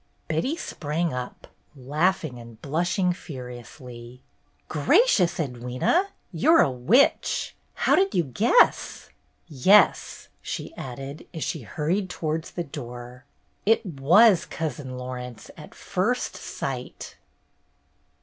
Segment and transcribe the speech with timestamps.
[0.27, 1.45] Betty sprang up,
[1.75, 4.23] laughing and blushing furiously.
[4.67, 7.55] "Gracious, Edwyna, you're a witch!
[7.75, 9.09] How dici you guess
[9.47, 13.25] Yes," she added, as she hurried towards the door,
[13.63, 17.17] "it was 'Cousin Laurence' at first sight!"